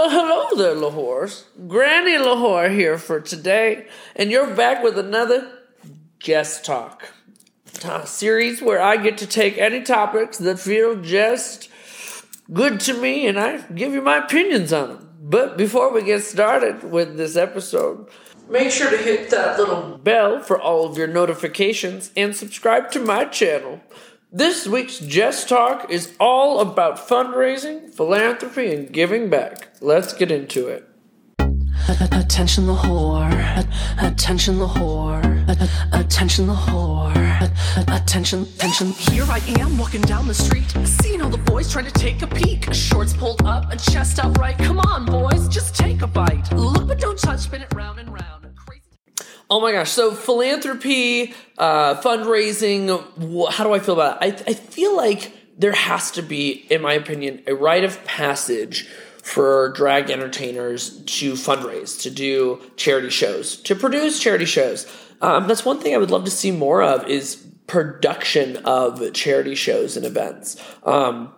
Well, 0.00 0.08
hello 0.08 0.56
there, 0.56 0.74
L'Whors. 0.74 1.44
Granny 1.68 2.16
Lahore 2.16 2.70
here 2.70 2.96
for 2.96 3.20
today, 3.20 3.86
and 4.16 4.30
you're 4.30 4.54
back 4.54 4.82
with 4.82 4.98
another 4.98 5.52
Jess 6.18 6.62
Talk 6.62 7.12
series 8.06 8.62
where 8.62 8.80
I 8.80 8.96
get 8.96 9.18
to 9.18 9.26
take 9.26 9.58
any 9.58 9.82
topics 9.82 10.38
that 10.38 10.58
feel 10.58 10.96
just 11.02 11.68
good 12.50 12.80
to 12.80 12.94
me 12.94 13.26
and 13.26 13.38
I 13.38 13.58
give 13.58 13.92
you 13.92 14.00
my 14.00 14.24
opinions 14.24 14.72
on 14.72 14.88
them. 14.88 15.10
But 15.20 15.58
before 15.58 15.92
we 15.92 16.02
get 16.02 16.22
started 16.22 16.82
with 16.82 17.18
this 17.18 17.36
episode, 17.36 18.08
make 18.48 18.70
sure 18.70 18.90
to 18.90 18.96
hit 18.96 19.28
that 19.28 19.58
little 19.58 19.98
bell 19.98 20.40
for 20.40 20.58
all 20.58 20.86
of 20.86 20.96
your 20.96 21.08
notifications 21.08 22.10
and 22.16 22.34
subscribe 22.34 22.90
to 22.92 23.00
my 23.00 23.26
channel. 23.26 23.82
This 24.32 24.64
week's 24.64 25.00
Jess 25.00 25.44
Talk 25.44 25.90
is 25.90 26.14
all 26.20 26.60
about 26.60 26.98
fundraising, 26.98 27.92
philanthropy, 27.92 28.72
and 28.72 28.92
giving 28.92 29.28
back. 29.28 29.70
Let's 29.80 30.12
get 30.12 30.30
into 30.30 30.68
it. 30.68 30.88
Attention 32.12 32.68
the 32.68 32.76
whore. 32.76 33.66
Attention 34.00 34.60
the 34.60 34.68
whore. 34.68 35.20
Attention 35.92 36.46
the 36.46 36.54
whore. 36.54 37.50
Attention, 37.88 38.42
attention. 38.42 38.92
Here 38.92 39.24
I 39.24 39.38
am 39.58 39.76
walking 39.76 40.02
down 40.02 40.28
the 40.28 40.34
street, 40.34 40.70
seeing 40.84 41.20
all 41.22 41.30
the 41.30 41.38
boys 41.38 41.72
trying 41.72 41.86
to 41.86 41.92
take 41.92 42.22
a 42.22 42.28
peek. 42.28 42.72
Shorts 42.72 43.12
pulled 43.12 43.42
up 43.44 43.72
and 43.72 43.82
chest 43.82 44.20
out 44.20 44.38
right. 44.38 44.56
Come 44.58 44.78
on, 44.78 45.06
boys, 45.06 45.48
just 45.48 45.74
take 45.74 46.02
a 46.02 46.06
bite. 46.06 46.52
Look 46.52 46.86
but 46.86 47.00
don't 47.00 47.18
touch, 47.18 47.40
spin 47.40 47.62
it 47.62 47.74
round 47.74 47.98
and 47.98 48.08
round. 48.08 48.46
Crazy. 48.54 48.82
Oh 49.50 49.60
my 49.60 49.72
gosh. 49.72 49.90
So, 49.90 50.12
philanthropy, 50.12 51.34
uh, 51.60 52.00
fundraising, 52.00 52.88
how 53.52 53.64
do 53.64 53.74
I 53.74 53.78
feel 53.80 53.94
about 53.94 54.22
it? 54.22 54.42
I, 54.46 54.50
I 54.50 54.54
feel 54.54 54.96
like 54.96 55.32
there 55.58 55.72
has 55.72 56.10
to 56.12 56.22
be, 56.22 56.66
in 56.70 56.80
my 56.80 56.94
opinion, 56.94 57.42
a 57.46 57.54
rite 57.54 57.84
of 57.84 58.02
passage 58.06 58.88
for 59.22 59.70
drag 59.76 60.10
entertainers 60.10 61.02
to 61.04 61.34
fundraise, 61.34 62.00
to 62.00 62.10
do 62.10 62.62
charity 62.76 63.10
shows, 63.10 63.56
to 63.56 63.74
produce 63.74 64.18
charity 64.18 64.46
shows. 64.46 64.86
Um, 65.20 65.46
that's 65.46 65.62
one 65.62 65.78
thing 65.78 65.94
I 65.94 65.98
would 65.98 66.10
love 66.10 66.24
to 66.24 66.30
see 66.30 66.50
more 66.50 66.82
of 66.82 67.06
is 67.06 67.36
production 67.66 68.56
of 68.64 69.12
charity 69.12 69.54
shows 69.54 69.98
and 69.98 70.06
events. 70.06 70.56
Um, 70.82 71.30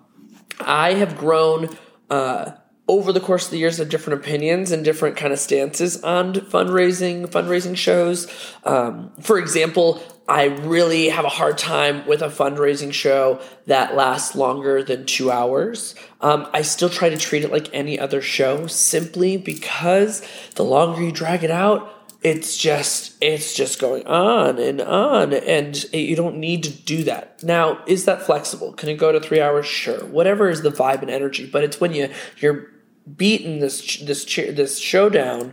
I 0.61 0.95
have 0.95 1.19
grown 1.19 1.77
uh, 2.09 2.53
over 2.89 3.13
the 3.13 3.21
course 3.21 3.47
of 3.47 3.53
the 3.53 3.59
years 3.59 3.79
of 3.79 3.89
different 3.89 4.21
opinions 4.21 4.73
and 4.73 4.85
different 4.85 5.17
kind 5.17 5.33
of 5.33 5.39
stances 5.39 6.03
on 6.03 6.35
fundraising, 6.35 7.27
fundraising 7.27 7.77
shows. 7.77 8.31
Um, 8.65 9.13
for 9.21 9.39
example, 9.39 10.03
I 10.29 10.45
really 10.45 11.09
have 11.09 11.25
a 11.25 11.29
hard 11.29 11.59
time 11.59 12.07
with 12.07 12.23
a 12.23 12.29
fundraising 12.29 12.93
show 12.93 13.41
that 13.67 13.95
lasts 13.95 14.35
longer 14.35 14.83
than 14.83 15.05
two 15.05 15.31
hours. 15.31 15.95
Um, 16.21 16.49
I 16.53 16.63
still 16.63 16.89
try 16.89 17.09
to 17.09 17.17
treat 17.17 17.45
it 17.45 17.53
like 17.53 17.73
any 17.73 17.99
other 17.99 18.21
show 18.21 18.67
simply 18.67 19.37
because 19.37 20.27
the 20.55 20.65
longer 20.65 21.03
you 21.03 21.13
drag 21.13 21.45
it 21.45 21.51
out, 21.51 22.02
it's 22.23 22.57
just 22.57 23.15
it's 23.21 23.55
just 23.55 23.81
going 23.81 24.07
on 24.07 24.59
and 24.59 24.81
on 24.81 25.33
and 25.33 25.85
you 25.93 26.15
don't 26.15 26.37
need 26.37 26.63
to 26.63 26.71
do 26.71 27.03
that 27.03 27.43
now 27.43 27.83
is 27.87 28.05
that 28.05 28.23
flexible 28.23 28.73
can 28.73 28.89
it 28.89 28.95
go 28.95 29.11
to 29.11 29.21
three 29.21 29.41
hours 29.41 29.67
sure 29.67 30.05
whatever 30.07 30.49
is 30.49 30.63
the 30.63 30.71
vibe 30.71 31.03
and 31.03 31.11
energy 31.11 31.47
but 31.47 31.65
it's 31.65 31.81
when 31.81 31.93
you 31.93 32.09
you're 32.39 32.69
beating 33.17 33.59
this 33.59 33.97
this 33.99 34.25
this 34.25 34.79
showdown 34.79 35.53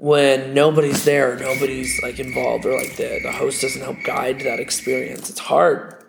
when 0.00 0.54
nobody's 0.54 1.04
there, 1.04 1.36
nobody's 1.36 2.02
like 2.02 2.18
involved, 2.18 2.64
or 2.64 2.74
like 2.74 2.96
the 2.96 3.20
the 3.22 3.32
host 3.32 3.60
doesn't 3.60 3.82
help 3.82 4.02
guide 4.02 4.40
that 4.40 4.58
experience. 4.58 5.28
It's 5.28 5.38
hard. 5.38 6.02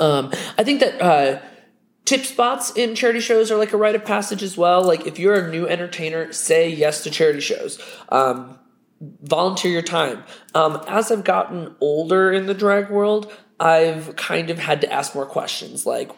Um, 0.00 0.32
I 0.56 0.64
think 0.64 0.80
that 0.80 1.00
uh, 1.02 1.40
tip 2.06 2.24
spots 2.24 2.70
in 2.74 2.94
charity 2.94 3.20
shows 3.20 3.50
are 3.50 3.58
like 3.58 3.74
a 3.74 3.76
rite 3.76 3.94
of 3.94 4.04
passage 4.06 4.42
as 4.42 4.56
well. 4.56 4.82
Like 4.82 5.06
if 5.06 5.18
you're 5.18 5.34
a 5.34 5.50
new 5.50 5.68
entertainer, 5.68 6.32
say 6.32 6.70
yes 6.70 7.02
to 7.02 7.10
charity 7.10 7.40
shows. 7.40 7.78
Um, 8.08 8.58
volunteer 9.00 9.70
your 9.70 9.82
time. 9.82 10.24
Um, 10.54 10.82
as 10.88 11.10
I've 11.10 11.24
gotten 11.24 11.74
older 11.80 12.32
in 12.32 12.46
the 12.46 12.54
drag 12.54 12.90
world, 12.90 13.32
I've 13.60 14.14
kind 14.16 14.50
of 14.50 14.58
had 14.58 14.80
to 14.82 14.92
ask 14.92 15.14
more 15.14 15.26
questions 15.26 15.84
like, 15.86 16.10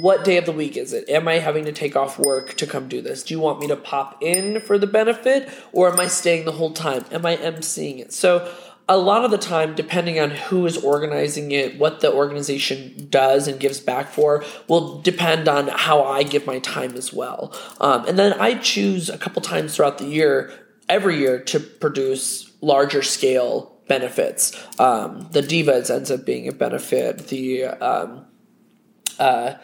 what 0.00 0.24
day 0.24 0.36
of 0.36 0.46
the 0.46 0.52
week 0.52 0.76
is 0.76 0.92
it? 0.92 1.08
Am 1.08 1.28
I 1.28 1.34
having 1.34 1.64
to 1.66 1.72
take 1.72 1.94
off 1.94 2.18
work 2.18 2.54
to 2.54 2.66
come 2.66 2.88
do 2.88 3.00
this? 3.00 3.22
Do 3.22 3.34
you 3.34 3.40
want 3.40 3.60
me 3.60 3.68
to 3.68 3.76
pop 3.76 4.20
in 4.20 4.60
for 4.60 4.78
the 4.78 4.86
benefit 4.86 5.48
or 5.72 5.92
am 5.92 6.00
I 6.00 6.08
staying 6.08 6.44
the 6.44 6.52
whole 6.52 6.72
time? 6.72 7.04
Am 7.12 7.24
I 7.24 7.36
emceeing 7.36 8.00
it? 8.00 8.12
So, 8.12 8.52
a 8.88 8.96
lot 8.96 9.24
of 9.24 9.32
the 9.32 9.38
time, 9.38 9.74
depending 9.74 10.20
on 10.20 10.30
who 10.30 10.64
is 10.64 10.76
organizing 10.76 11.50
it, 11.50 11.76
what 11.76 12.00
the 12.00 12.12
organization 12.12 13.08
does 13.10 13.48
and 13.48 13.58
gives 13.58 13.80
back 13.80 14.08
for, 14.08 14.44
will 14.68 15.00
depend 15.02 15.48
on 15.48 15.66
how 15.66 16.04
I 16.04 16.22
give 16.22 16.46
my 16.46 16.60
time 16.60 16.94
as 16.94 17.12
well. 17.12 17.52
Um, 17.80 18.06
and 18.06 18.16
then 18.16 18.34
I 18.34 18.54
choose 18.54 19.10
a 19.10 19.18
couple 19.18 19.42
times 19.42 19.74
throughout 19.74 19.98
the 19.98 20.06
year, 20.06 20.52
every 20.88 21.18
year, 21.18 21.40
to 21.40 21.60
produce 21.60 22.52
larger 22.60 23.02
scale 23.02 23.76
benefits. 23.88 24.52
Um, 24.78 25.28
the 25.32 25.42
Divas 25.42 25.94
ends 25.94 26.10
up 26.10 26.24
being 26.24 26.48
a 26.48 26.52
benefit. 26.52 27.28
The 27.28 27.64
um, 27.64 28.26
uh, 29.18 29.54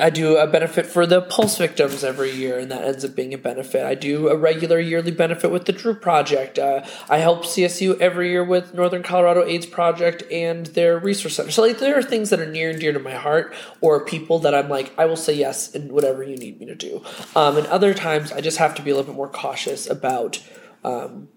I 0.00 0.10
do 0.10 0.36
a 0.36 0.46
benefit 0.46 0.84
for 0.84 1.06
the 1.06 1.22
Pulse 1.22 1.56
victims 1.56 2.04
every 2.04 2.30
year, 2.30 2.58
and 2.58 2.70
that 2.70 2.84
ends 2.84 3.06
up 3.06 3.14
being 3.14 3.32
a 3.32 3.38
benefit. 3.38 3.86
I 3.86 3.94
do 3.94 4.28
a 4.28 4.36
regular 4.36 4.78
yearly 4.78 5.12
benefit 5.12 5.50
with 5.50 5.64
the 5.64 5.72
Drew 5.72 5.94
Project. 5.94 6.58
Uh, 6.58 6.84
I 7.08 7.18
help 7.18 7.44
CSU 7.44 7.98
every 7.98 8.30
year 8.30 8.44
with 8.44 8.74
Northern 8.74 9.02
Colorado 9.02 9.44
AIDS 9.44 9.64
Project 9.64 10.24
and 10.30 10.66
their 10.66 10.98
resource 10.98 11.36
center. 11.36 11.50
So, 11.50 11.62
like, 11.62 11.78
there 11.78 11.96
are 11.96 12.02
things 12.02 12.28
that 12.28 12.40
are 12.40 12.50
near 12.50 12.68
and 12.68 12.78
dear 12.78 12.92
to 12.92 12.98
my 12.98 13.14
heart, 13.14 13.54
or 13.80 14.04
people 14.04 14.38
that 14.40 14.54
I'm 14.54 14.68
like, 14.68 14.92
I 14.98 15.06
will 15.06 15.16
say 15.16 15.32
yes 15.32 15.74
in 15.74 15.88
whatever 15.90 16.22
you 16.22 16.36
need 16.36 16.60
me 16.60 16.66
to 16.66 16.74
do. 16.74 17.02
Um, 17.34 17.56
and 17.56 17.66
other 17.68 17.94
times, 17.94 18.30
I 18.30 18.42
just 18.42 18.58
have 18.58 18.74
to 18.74 18.82
be 18.82 18.90
a 18.90 18.94
little 18.94 19.10
bit 19.10 19.16
more 19.16 19.30
cautious 19.30 19.88
about. 19.88 20.42
Um, 20.84 21.28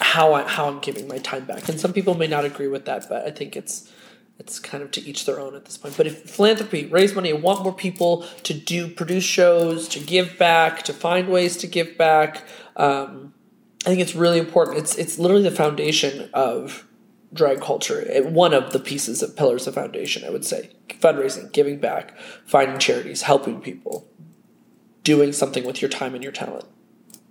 how 0.00 0.34
I 0.34 0.42
how 0.42 0.68
I'm 0.68 0.80
giving 0.80 1.08
my 1.08 1.18
time 1.18 1.44
back, 1.44 1.68
and 1.68 1.80
some 1.80 1.92
people 1.92 2.14
may 2.14 2.26
not 2.26 2.44
agree 2.44 2.68
with 2.68 2.84
that, 2.84 3.08
but 3.08 3.26
I 3.26 3.30
think 3.30 3.56
it's 3.56 3.90
it's 4.38 4.60
kind 4.60 4.82
of 4.82 4.90
to 4.92 5.00
each 5.00 5.26
their 5.26 5.40
own 5.40 5.54
at 5.54 5.64
this 5.64 5.76
point. 5.76 5.96
But 5.96 6.06
if 6.06 6.30
philanthropy, 6.30 6.86
raise 6.86 7.14
money, 7.14 7.30
I 7.30 7.36
want 7.36 7.64
more 7.64 7.72
people 7.72 8.24
to 8.44 8.54
do 8.54 8.88
produce 8.88 9.24
shows, 9.24 9.88
to 9.88 9.98
give 9.98 10.38
back, 10.38 10.82
to 10.84 10.92
find 10.92 11.28
ways 11.28 11.56
to 11.58 11.66
give 11.66 11.98
back. 11.98 12.44
Um, 12.76 13.34
I 13.84 13.90
think 13.90 14.00
it's 14.00 14.14
really 14.14 14.38
important. 14.38 14.78
It's 14.78 14.96
it's 14.96 15.18
literally 15.18 15.42
the 15.42 15.50
foundation 15.50 16.30
of 16.32 16.86
drag 17.32 17.60
culture. 17.60 18.00
It, 18.00 18.26
one 18.26 18.54
of 18.54 18.72
the 18.72 18.78
pieces 18.78 19.22
of 19.22 19.36
pillars 19.36 19.66
of 19.66 19.74
foundation, 19.74 20.24
I 20.24 20.30
would 20.30 20.44
say. 20.44 20.70
Fundraising, 20.88 21.52
giving 21.52 21.78
back, 21.78 22.16
finding 22.44 22.78
charities, 22.78 23.22
helping 23.22 23.60
people, 23.60 24.08
doing 25.04 25.32
something 25.32 25.64
with 25.64 25.82
your 25.82 25.88
time 25.88 26.14
and 26.14 26.22
your 26.22 26.32
talent. 26.32 26.64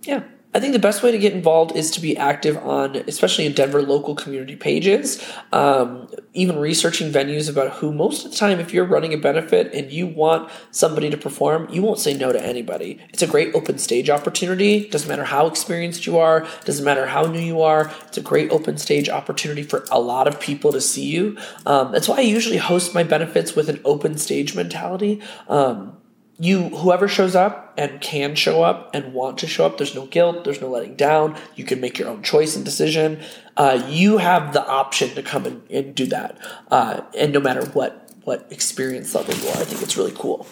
Yeah. 0.02 0.22
I 0.54 0.60
think 0.60 0.72
the 0.72 0.78
best 0.78 1.02
way 1.02 1.12
to 1.12 1.18
get 1.18 1.34
involved 1.34 1.76
is 1.76 1.90
to 1.90 2.00
be 2.00 2.16
active 2.16 2.56
on, 2.56 2.96
especially 2.96 3.44
in 3.44 3.52
Denver, 3.52 3.82
local 3.82 4.14
community 4.14 4.56
pages. 4.56 5.22
Um, 5.52 6.08
even 6.32 6.58
researching 6.58 7.12
venues 7.12 7.50
about 7.50 7.72
who, 7.74 7.92
most 7.92 8.24
of 8.24 8.30
the 8.30 8.36
time, 8.36 8.58
if 8.58 8.72
you're 8.72 8.86
running 8.86 9.12
a 9.12 9.18
benefit 9.18 9.74
and 9.74 9.92
you 9.92 10.06
want 10.06 10.50
somebody 10.70 11.10
to 11.10 11.18
perform, 11.18 11.68
you 11.70 11.82
won't 11.82 11.98
say 11.98 12.14
no 12.14 12.32
to 12.32 12.42
anybody. 12.42 12.98
It's 13.10 13.22
a 13.22 13.26
great 13.26 13.54
open 13.54 13.76
stage 13.76 14.08
opportunity. 14.08 14.88
Doesn't 14.88 15.08
matter 15.08 15.24
how 15.24 15.46
experienced 15.48 16.06
you 16.06 16.16
are, 16.16 16.46
doesn't 16.64 16.84
matter 16.84 17.06
how 17.06 17.24
new 17.24 17.40
you 17.40 17.60
are. 17.60 17.92
It's 18.06 18.16
a 18.16 18.22
great 18.22 18.50
open 18.50 18.78
stage 18.78 19.10
opportunity 19.10 19.62
for 19.62 19.84
a 19.90 20.00
lot 20.00 20.26
of 20.26 20.40
people 20.40 20.72
to 20.72 20.80
see 20.80 21.04
you. 21.04 21.36
Um, 21.66 21.92
that's 21.92 22.08
why 22.08 22.16
I 22.16 22.20
usually 22.20 22.56
host 22.56 22.94
my 22.94 23.02
benefits 23.02 23.54
with 23.54 23.68
an 23.68 23.80
open 23.84 24.16
stage 24.16 24.54
mentality. 24.54 25.20
Um, 25.46 25.98
you 26.40 26.68
whoever 26.68 27.08
shows 27.08 27.34
up 27.34 27.74
and 27.76 28.00
can 28.00 28.36
show 28.36 28.62
up 28.62 28.94
and 28.94 29.12
want 29.12 29.38
to 29.38 29.46
show 29.46 29.66
up 29.66 29.76
there's 29.76 29.94
no 29.94 30.06
guilt 30.06 30.44
there's 30.44 30.60
no 30.60 30.68
letting 30.68 30.94
down. 30.94 31.36
You 31.56 31.64
can 31.64 31.80
make 31.80 31.98
your 31.98 32.08
own 32.08 32.22
choice 32.22 32.54
and 32.54 32.64
decision. 32.64 33.20
Uh, 33.56 33.84
you 33.88 34.18
have 34.18 34.52
the 34.52 34.64
option 34.66 35.14
to 35.16 35.22
come 35.22 35.46
and, 35.46 35.68
and 35.70 35.94
do 35.94 36.06
that. 36.06 36.38
Uh, 36.70 37.02
and 37.16 37.32
no 37.32 37.40
matter 37.40 37.66
what 37.70 38.08
what 38.22 38.46
experience 38.50 39.14
level 39.14 39.34
you 39.34 39.48
are 39.48 39.56
i 39.56 39.64
think 39.64 39.82
it's 39.82 39.96
really 39.96 40.14
cool. 40.14 40.46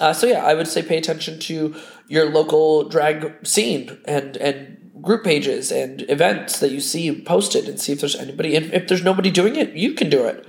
Uh, 0.00 0.12
so 0.12 0.26
yeah 0.26 0.44
i 0.44 0.54
would 0.54 0.66
say 0.66 0.82
pay 0.82 0.98
attention 0.98 1.38
to 1.38 1.74
your 2.08 2.28
local 2.30 2.88
drag 2.88 3.46
scene 3.46 3.98
and 4.06 4.36
and 4.38 4.78
group 5.00 5.22
pages 5.22 5.70
and 5.70 6.08
events 6.08 6.58
that 6.60 6.70
you 6.70 6.80
see 6.80 7.22
posted 7.22 7.68
and 7.68 7.80
see 7.80 7.92
if 7.92 8.00
there's 8.00 8.16
anybody 8.16 8.56
and 8.56 8.72
if 8.72 8.88
there's 8.88 9.04
nobody 9.04 9.30
doing 9.30 9.54
it 9.54 9.74
you 9.74 9.94
can 9.94 10.10
do 10.10 10.26
it. 10.26 10.44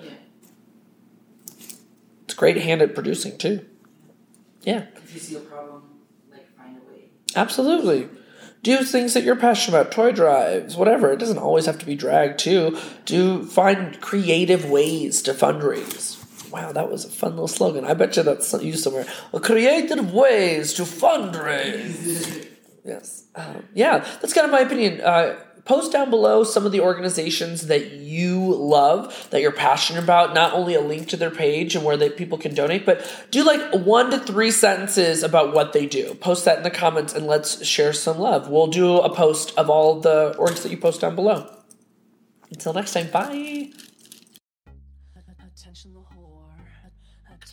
It's 2.24 2.34
great 2.34 2.58
hand 2.58 2.82
at 2.82 2.96
producing 2.96 3.38
too 3.38 3.66
yeah. 4.64 4.86
If 4.96 5.14
you 5.14 5.20
see 5.20 5.36
a 5.36 5.40
problem, 5.40 5.84
like 6.32 6.56
find 6.58 6.78
a 6.78 6.92
way. 6.92 7.10
Absolutely. 7.36 8.10
Do 8.62 8.78
things 8.84 9.14
that 9.14 9.24
you're 9.24 9.36
passionate 9.36 9.78
about, 9.78 9.92
toy 9.92 10.14
drives, 10.14 10.78
whatever. 10.78 11.12
It 11.12 11.20
doesn't 11.20 11.38
always 11.38 11.66
have 11.66 11.80
to 11.80 11.86
be 11.86 11.96
drag 11.96 12.38
too. 12.38 12.78
Do 13.06 13.44
find 13.46 14.00
creative 14.00 14.70
ways 14.70 15.22
to 15.24 15.34
fundraise. 15.34 16.20
Wow, 16.50 16.72
that 16.72 16.90
was 16.90 17.04
a 17.04 17.10
fun 17.10 17.32
little 17.32 17.48
slogan. 17.48 17.84
I 17.84 17.94
bet 17.94 18.16
you 18.16 18.24
that's 18.24 18.54
used 18.62 18.84
somewhere. 18.84 19.06
Creative 19.42 20.14
ways 20.14 20.74
to 20.76 20.84
fundraise. 20.84 22.48
yes. 22.86 23.26
Um, 23.36 23.68
yeah, 23.74 23.98
that's 24.22 24.34
kind 24.34 24.46
of 24.46 24.52
my 24.52 24.60
opinion. 24.60 25.02
Uh, 25.02 25.36
post 25.66 25.92
down 25.92 26.10
below 26.10 26.44
some 26.44 26.66
of 26.66 26.72
the 26.72 26.82
organizations 26.82 27.68
that 27.68 27.92
you 27.92 28.54
love, 28.54 29.30
that 29.30 29.42
you're 29.42 29.52
passionate 29.52 30.04
about, 30.04 30.34
not 30.34 30.54
only 30.54 30.74
a 30.74 30.82
link 30.82 31.08
to 31.10 31.18
their 31.18 31.32
page 31.32 31.76
and 31.76 31.86
where 31.86 31.96
they, 31.96 32.10
people 32.10 32.38
can 32.38 32.54
donate, 32.54 32.86
but 32.86 33.26
do 33.32 33.44
like 33.44 33.74
one 33.74 34.12
to 34.12 34.20
three 34.20 34.52
sentences 34.52 35.24
about 35.24 35.54
what 35.54 35.74
they 35.74 35.86
do. 35.86 36.14
Post 36.16 36.46
that 36.46 36.58
in 36.58 36.64
the 36.64 36.72
comments 36.72 37.14
and 37.14 37.28
let's 37.28 37.66
share 37.66 37.94
some 37.94 38.20
love. 38.20 38.50
We'll 38.50 38.68
do 38.68 38.98
a 38.98 39.14
post 39.14 39.58
of 39.58 39.70
all 39.70 40.00
the 40.00 40.36
orgs 40.38 40.64
that 40.64 40.70
you 40.70 40.78
post 40.78 41.02
down 41.02 41.16
below. 41.16 41.50
Until 42.52 42.74
next 42.74 42.94
time, 42.94 43.10
bye. 43.10 43.93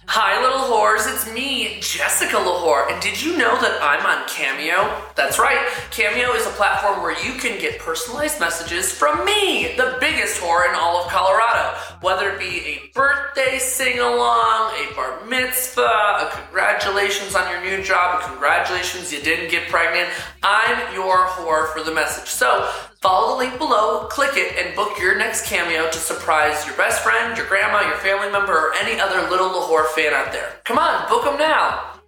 Hi, 0.06 0.42
little 0.42 0.66
whores. 0.66 1.06
It's 1.06 1.32
me, 1.32 1.78
Jessica 1.80 2.36
L'Whor. 2.36 2.90
And 2.90 3.00
did 3.00 3.22
you 3.22 3.36
know 3.38 3.60
that 3.60 3.78
I'm 3.80 4.04
on 4.04 4.26
Cameo? 4.26 5.06
That's 5.14 5.38
right. 5.38 5.68
Cameo 5.92 6.32
is 6.32 6.44
a 6.46 6.50
platform 6.50 7.00
where 7.00 7.14
you 7.24 7.38
can 7.38 7.60
get 7.60 7.78
personalized 7.78 8.40
messages 8.40 8.90
from 8.92 9.24
me, 9.24 9.76
the 9.76 9.98
biggest 10.00 10.40
whore 10.40 10.68
in 10.68 10.74
all 10.74 10.96
of 10.96 11.08
Colorado. 11.12 11.78
Whether 12.00 12.30
it 12.30 12.40
be 12.40 12.46
a 12.46 12.90
birthday 12.92 13.60
sing 13.60 14.00
along, 14.00 14.74
a 14.82 14.92
bar 14.96 15.24
mitzvah, 15.26 15.82
a 15.82 16.30
congratulations 16.32 17.36
on 17.36 17.48
your 17.48 17.60
new 17.62 17.80
job, 17.84 18.20
a 18.20 18.26
congratulations 18.26 19.12
you 19.12 19.22
didn't 19.22 19.50
get 19.52 19.68
pregnant, 19.68 20.08
I'm 20.42 20.92
your 20.92 21.26
whore 21.26 21.72
for 21.72 21.84
the 21.84 21.94
message. 21.94 22.28
So, 22.28 22.68
Follow 23.02 23.30
the 23.32 23.38
link 23.38 23.56
below, 23.56 24.06
click 24.08 24.32
it, 24.34 24.58
and 24.58 24.76
book 24.76 24.98
your 24.98 25.16
next 25.16 25.46
cameo 25.46 25.90
to 25.90 25.96
surprise 25.96 26.66
your 26.66 26.76
best 26.76 27.02
friend, 27.02 27.34
your 27.34 27.46
grandma, 27.46 27.80
your 27.88 27.96
family 27.96 28.30
member, 28.30 28.52
or 28.52 28.74
any 28.74 29.00
other 29.00 29.26
little 29.30 29.48
L'Whor 29.48 29.86
fan 29.94 30.12
out 30.12 30.32
there. 30.32 30.60
Come 30.66 30.78
on, 30.78 31.08
book 31.08 31.24
them 31.24 31.38
now. 31.38 31.99